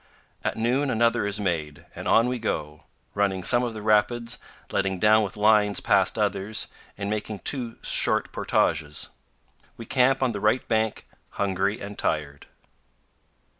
At 0.43 0.57
noon 0.57 0.89
another 0.89 1.27
is 1.27 1.39
made; 1.39 1.85
and 1.93 2.07
on 2.07 2.27
we 2.27 2.39
go, 2.39 2.85
running 3.13 3.43
some 3.43 3.61
of 3.61 3.75
the 3.75 3.83
rapids, 3.83 4.39
letting 4.71 4.97
down 4.97 5.21
with 5.21 5.37
lines 5.37 5.79
past 5.79 6.17
others, 6.17 6.69
and 6.97 7.07
making 7.07 7.37
two 7.41 7.75
short 7.83 8.31
portages. 8.31 9.09
We 9.77 9.85
camp 9.85 10.23
on 10.23 10.31
the 10.31 10.41
right 10.41 10.67
bank, 10.67 11.05
hungry 11.37 11.79
and 11.79 11.99
tired. 11.99 12.47